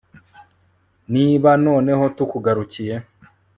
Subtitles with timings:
[1.13, 2.95] niba noneho tukugarukiye